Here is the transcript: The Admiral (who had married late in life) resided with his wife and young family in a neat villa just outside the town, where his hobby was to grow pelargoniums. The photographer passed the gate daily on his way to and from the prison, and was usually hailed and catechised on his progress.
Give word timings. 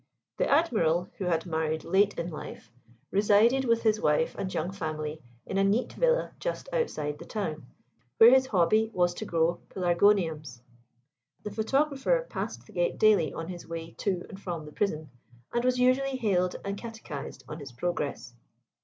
The 0.37 0.49
Admiral 0.49 1.11
(who 1.19 1.25
had 1.25 1.45
married 1.45 1.83
late 1.83 2.17
in 2.17 2.31
life) 2.31 2.71
resided 3.11 3.65
with 3.65 3.83
his 3.83 4.01
wife 4.01 4.33
and 4.33 4.51
young 4.51 4.71
family 4.71 5.21
in 5.45 5.59
a 5.59 5.63
neat 5.63 5.93
villa 5.93 6.31
just 6.39 6.67
outside 6.73 7.19
the 7.19 7.25
town, 7.25 7.67
where 8.17 8.31
his 8.31 8.47
hobby 8.47 8.89
was 8.95 9.13
to 9.13 9.25
grow 9.25 9.59
pelargoniums. 9.69 10.63
The 11.43 11.51
photographer 11.51 12.25
passed 12.27 12.65
the 12.65 12.71
gate 12.73 12.97
daily 12.97 13.31
on 13.31 13.47
his 13.47 13.67
way 13.67 13.91
to 13.99 14.25
and 14.27 14.41
from 14.41 14.65
the 14.65 14.71
prison, 14.71 15.11
and 15.53 15.63
was 15.63 15.77
usually 15.77 16.17
hailed 16.17 16.55
and 16.65 16.75
catechised 16.77 17.43
on 17.47 17.59
his 17.59 17.71
progress. 17.71 18.33